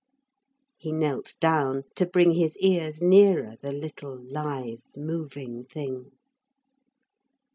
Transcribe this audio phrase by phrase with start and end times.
[0.79, 6.13] He knelt down to bring his ears nearer the little live moving thing.